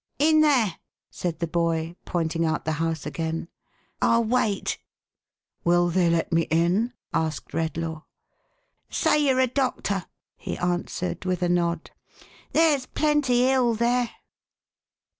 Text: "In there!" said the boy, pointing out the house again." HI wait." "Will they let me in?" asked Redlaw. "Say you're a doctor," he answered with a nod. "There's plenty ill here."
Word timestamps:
"In 0.31 0.41
there!" 0.41 0.77
said 1.11 1.37
the 1.37 1.45
boy, 1.45 1.95
pointing 2.05 2.43
out 2.43 2.65
the 2.65 2.71
house 2.81 3.05
again." 3.05 3.49
HI 4.01 4.17
wait." 4.17 4.79
"Will 5.63 5.89
they 5.89 6.09
let 6.09 6.31
me 6.31 6.47
in?" 6.49 6.93
asked 7.13 7.49
Redlaw. 7.53 8.05
"Say 8.89 9.19
you're 9.27 9.39
a 9.39 9.45
doctor," 9.45 10.07
he 10.37 10.57
answered 10.57 11.23
with 11.23 11.43
a 11.43 11.49
nod. 11.49 11.91
"There's 12.51 12.87
plenty 12.87 13.47
ill 13.47 13.75
here." 13.75 14.09